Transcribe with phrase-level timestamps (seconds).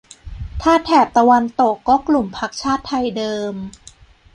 [0.61, 3.53] ถ้าแถบตะวันตกก็กลุ่มพรรคชาติไทยเดิม